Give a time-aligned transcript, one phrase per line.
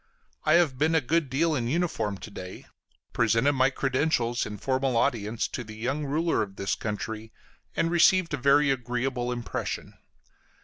[0.45, 2.65] I have been a good deal in uniform to day;
[3.13, 7.31] presented my credentials, in formal audience, to the young ruler of this country,
[7.75, 9.93] and received a very agreeable impression.